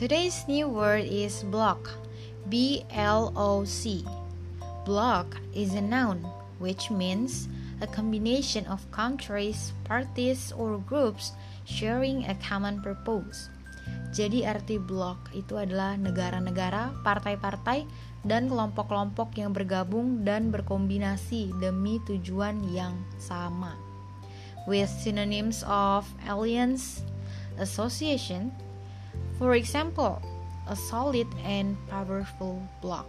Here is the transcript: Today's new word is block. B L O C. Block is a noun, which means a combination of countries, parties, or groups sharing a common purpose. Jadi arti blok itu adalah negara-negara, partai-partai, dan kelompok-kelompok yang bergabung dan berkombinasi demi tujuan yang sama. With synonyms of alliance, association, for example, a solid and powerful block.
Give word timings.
Today's 0.00 0.48
new 0.48 0.64
word 0.64 1.04
is 1.04 1.44
block. 1.52 1.92
B 2.48 2.88
L 2.88 3.36
O 3.36 3.68
C. 3.68 4.00
Block 4.88 5.36
is 5.52 5.76
a 5.76 5.84
noun, 5.84 6.24
which 6.56 6.88
means 6.88 7.52
a 7.84 7.86
combination 7.86 8.64
of 8.64 8.80
countries, 8.96 9.76
parties, 9.84 10.56
or 10.56 10.80
groups 10.88 11.36
sharing 11.68 12.24
a 12.24 12.34
common 12.40 12.80
purpose. 12.80 13.52
Jadi 14.16 14.48
arti 14.48 14.80
blok 14.80 15.20
itu 15.36 15.60
adalah 15.60 16.00
negara-negara, 16.00 16.96
partai-partai, 17.04 17.84
dan 18.24 18.48
kelompok-kelompok 18.48 19.36
yang 19.36 19.52
bergabung 19.52 20.24
dan 20.24 20.48
berkombinasi 20.48 21.52
demi 21.60 22.00
tujuan 22.08 22.56
yang 22.72 22.96
sama. 23.20 23.76
With 24.64 24.88
synonyms 24.88 25.60
of 25.68 26.08
alliance, 26.24 27.04
association, 27.60 28.48
for 29.40 29.54
example, 29.54 30.20
a 30.68 30.76
solid 30.76 31.26
and 31.42 31.74
powerful 31.88 32.60
block. 32.82 33.08